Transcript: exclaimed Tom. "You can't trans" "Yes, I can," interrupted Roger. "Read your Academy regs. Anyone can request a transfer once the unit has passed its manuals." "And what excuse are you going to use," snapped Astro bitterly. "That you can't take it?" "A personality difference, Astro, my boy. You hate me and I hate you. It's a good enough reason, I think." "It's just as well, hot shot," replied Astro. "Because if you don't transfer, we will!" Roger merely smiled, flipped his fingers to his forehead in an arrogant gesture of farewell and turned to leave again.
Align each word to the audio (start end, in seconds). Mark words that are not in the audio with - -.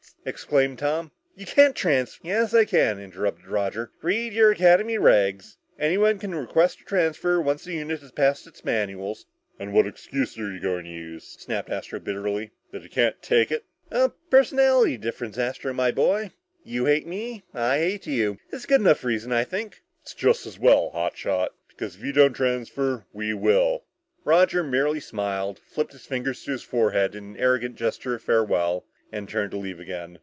exclaimed 0.23 0.77
Tom. 0.77 1.09
"You 1.35 1.47
can't 1.47 1.75
trans" 1.75 2.19
"Yes, 2.21 2.53
I 2.53 2.63
can," 2.63 2.99
interrupted 2.99 3.47
Roger. 3.47 3.89
"Read 4.03 4.33
your 4.33 4.51
Academy 4.51 4.99
regs. 4.99 5.55
Anyone 5.79 6.19
can 6.19 6.35
request 6.35 6.79
a 6.79 6.83
transfer 6.83 7.41
once 7.41 7.63
the 7.63 7.73
unit 7.73 8.01
has 8.01 8.11
passed 8.11 8.45
its 8.45 8.63
manuals." 8.63 9.25
"And 9.57 9.73
what 9.73 9.87
excuse 9.87 10.37
are 10.37 10.53
you 10.53 10.59
going 10.59 10.83
to 10.83 10.91
use," 10.91 11.23
snapped 11.39 11.71
Astro 11.71 11.99
bitterly. 11.99 12.51
"That 12.71 12.83
you 12.83 12.89
can't 12.89 13.19
take 13.23 13.51
it?" 13.51 13.65
"A 13.89 14.09
personality 14.29 14.95
difference, 14.95 15.39
Astro, 15.39 15.73
my 15.73 15.89
boy. 15.89 16.29
You 16.63 16.85
hate 16.85 17.07
me 17.07 17.41
and 17.51 17.63
I 17.63 17.79
hate 17.79 18.05
you. 18.05 18.37
It's 18.51 18.65
a 18.65 18.67
good 18.67 18.81
enough 18.81 19.03
reason, 19.03 19.31
I 19.31 19.43
think." 19.43 19.81
"It's 20.03 20.13
just 20.13 20.45
as 20.45 20.59
well, 20.59 20.91
hot 20.91 21.17
shot," 21.17 21.55
replied 21.67 21.67
Astro. 21.67 21.67
"Because 21.87 21.95
if 21.95 22.03
you 22.03 22.13
don't 22.13 22.33
transfer, 22.33 23.05
we 23.11 23.33
will!" 23.33 23.85
Roger 24.23 24.63
merely 24.63 24.99
smiled, 24.99 25.57
flipped 25.57 25.93
his 25.93 26.05
fingers 26.05 26.43
to 26.43 26.51
his 26.51 26.61
forehead 26.61 27.15
in 27.15 27.23
an 27.23 27.37
arrogant 27.37 27.75
gesture 27.75 28.13
of 28.13 28.21
farewell 28.21 28.85
and 29.13 29.27
turned 29.27 29.51
to 29.51 29.57
leave 29.57 29.77
again. 29.77 30.17